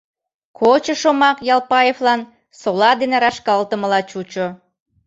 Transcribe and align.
Кочо 0.57 0.93
шомак 1.01 1.37
Ялпаевлан 1.53 2.21
сола 2.59 2.91
дене 3.01 3.17
рашкалтымыла 3.23 3.99
чучо. 4.09 4.47